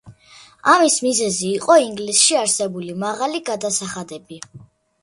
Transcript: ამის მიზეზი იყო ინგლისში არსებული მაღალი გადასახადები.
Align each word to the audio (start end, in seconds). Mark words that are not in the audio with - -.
ამის 0.71 0.95
მიზეზი 1.07 1.51
იყო 1.59 1.75
ინგლისში 1.83 2.41
არსებული 2.41 2.97
მაღალი 3.07 3.47
გადასახადები. 3.53 4.43